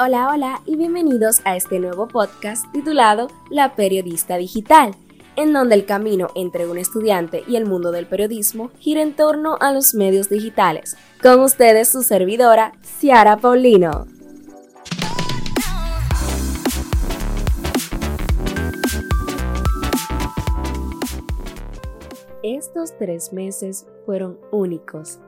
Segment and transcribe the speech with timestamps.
[0.00, 4.94] Hola, hola y bienvenidos a este nuevo podcast titulado La Periodista Digital,
[5.34, 9.56] en donde el camino entre un estudiante y el mundo del periodismo gira en torno
[9.58, 10.96] a los medios digitales.
[11.20, 14.06] Con ustedes su servidora, Ciara Paulino.
[22.44, 25.18] Estos tres meses fueron únicos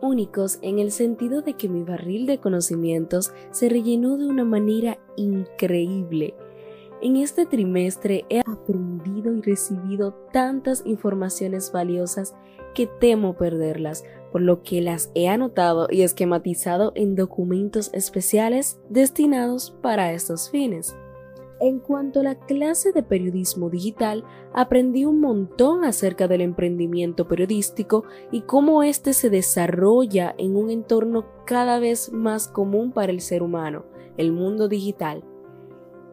[0.00, 4.98] únicos en el sentido de que mi barril de conocimientos se rellenó de una manera
[5.16, 6.34] increíble.
[7.02, 12.34] En este trimestre he aprendido y recibido tantas informaciones valiosas
[12.74, 19.76] que temo perderlas, por lo que las he anotado y esquematizado en documentos especiales destinados
[19.82, 20.96] para estos fines.
[21.60, 28.04] En cuanto a la clase de periodismo digital, aprendí un montón acerca del emprendimiento periodístico
[28.32, 33.42] y cómo éste se desarrolla en un entorno cada vez más común para el ser
[33.42, 33.84] humano,
[34.16, 35.24] el mundo digital.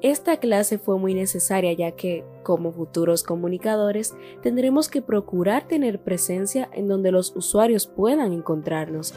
[0.02, 6.70] Esta clase fue muy necesaria ya que, como futuros comunicadores, tendremos que procurar tener presencia
[6.74, 9.14] en donde los usuarios puedan encontrarnos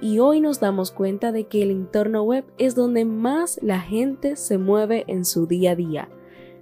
[0.00, 4.36] y hoy nos damos cuenta de que el entorno web es donde más la gente
[4.36, 6.08] se mueve en su día a día.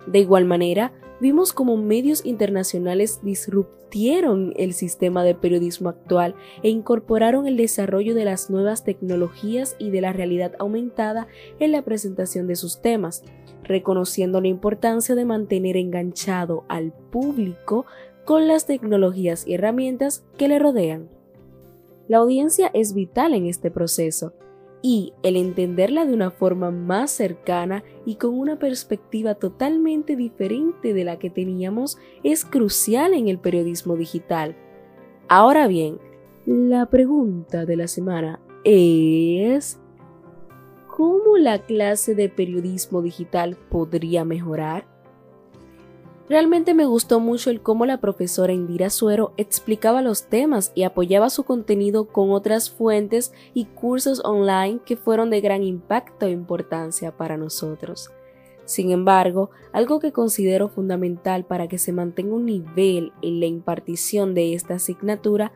[0.07, 7.47] De igual manera, vimos cómo medios internacionales disruptieron el sistema de periodismo actual e incorporaron
[7.47, 11.27] el desarrollo de las nuevas tecnologías y de la realidad aumentada
[11.59, 13.25] en la presentación de sus temas,
[13.63, 17.87] reconociendo la importancia de mantener enganchado al público
[18.25, 21.14] con las tecnologías y herramientas que le rodean.
[22.09, 24.35] La audiencia es vital en este proceso
[24.83, 31.05] y el entenderla de una forma más cercana y con una perspectiva totalmente diferente de
[31.05, 34.55] la que teníamos es crucial en el periodismo digital.
[35.29, 35.99] Ahora bien,
[36.45, 39.81] la pregunta de la semana es
[40.87, 44.94] ¿cómo la clase de periodismo digital podría mejorar?
[46.27, 51.29] Realmente me gustó mucho el cómo la profesora Indira Suero explicaba los temas y apoyaba
[51.29, 57.15] su contenido con otras fuentes y cursos online que fueron de gran impacto e importancia
[57.15, 58.11] para nosotros.
[58.65, 64.33] Sin embargo, algo que considero fundamental para que se mantenga un nivel en la impartición
[64.33, 65.53] de esta asignatura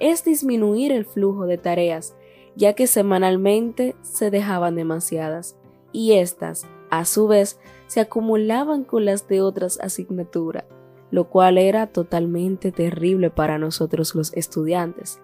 [0.00, 2.16] es disminuir el flujo de tareas,
[2.56, 5.56] ya que semanalmente se dejaban demasiadas,
[5.92, 10.64] y estas, a su vez, se acumulaban con las de otras asignaturas,
[11.10, 15.20] lo cual era totalmente terrible para nosotros los estudiantes.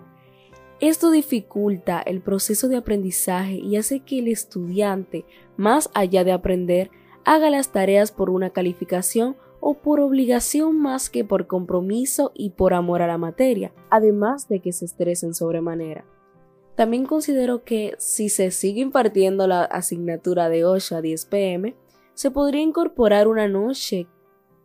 [0.80, 5.24] Esto dificulta el proceso de aprendizaje y hace que el estudiante,
[5.56, 6.90] más allá de aprender,
[7.24, 12.74] haga las tareas por una calificación o por obligación más que por compromiso y por
[12.74, 16.04] amor a la materia, además de que se estresen sobremanera.
[16.76, 21.74] También considero que si se sigue impartiendo la asignatura de 8 a 10 pm,
[22.12, 24.06] se podría incorporar una noche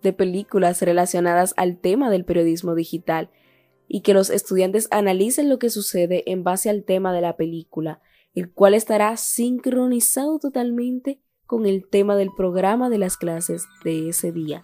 [0.04, 3.30] de películas relacionadas al tema del periodismo digital
[3.88, 8.02] y que los estudiantes analicen lo que sucede en base al tema de la película,
[8.34, 14.32] el cual estará sincronizado totalmente con el tema del programa de las clases de ese
[14.32, 14.62] día.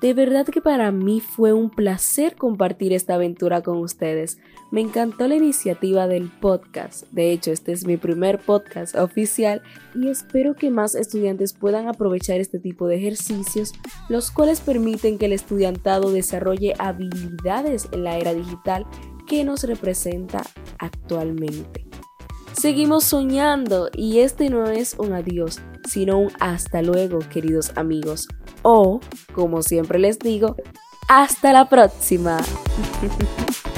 [0.00, 4.38] De verdad que para mí fue un placer compartir esta aventura con ustedes.
[4.70, 7.04] Me encantó la iniciativa del podcast.
[7.12, 9.62] De hecho, este es mi primer podcast oficial
[9.94, 13.72] y espero que más estudiantes puedan aprovechar este tipo de ejercicios,
[14.10, 18.86] los cuales permiten que el estudiantado desarrolle habilidades en la era digital
[19.26, 20.42] que nos representa
[20.78, 21.86] actualmente.
[22.52, 28.28] Seguimos soñando y este no es un adiós, sino un hasta luego, queridos amigos
[28.68, 29.00] o,
[29.32, 30.56] como siempre les digo,
[31.08, 32.38] hasta la próxima.